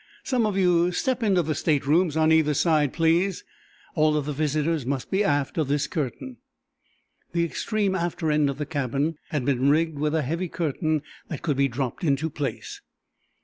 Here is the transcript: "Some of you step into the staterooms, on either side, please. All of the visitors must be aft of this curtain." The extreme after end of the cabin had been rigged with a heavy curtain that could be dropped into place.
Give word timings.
"Some 0.23 0.47
of 0.47 0.57
you 0.57 0.91
step 0.91 1.21
into 1.21 1.43
the 1.43 1.53
staterooms, 1.53 2.17
on 2.17 2.31
either 2.31 2.55
side, 2.55 2.91
please. 2.91 3.43
All 3.93 4.17
of 4.17 4.25
the 4.25 4.33
visitors 4.33 4.83
must 4.83 5.11
be 5.11 5.23
aft 5.23 5.59
of 5.59 5.67
this 5.67 5.85
curtain." 5.85 6.37
The 7.33 7.43
extreme 7.45 7.93
after 7.93 8.31
end 8.31 8.49
of 8.49 8.57
the 8.57 8.65
cabin 8.65 9.19
had 9.29 9.45
been 9.45 9.69
rigged 9.69 9.99
with 9.99 10.15
a 10.15 10.23
heavy 10.23 10.47
curtain 10.49 11.03
that 11.27 11.43
could 11.43 11.55
be 11.55 11.67
dropped 11.67 12.03
into 12.03 12.31
place. 12.31 12.81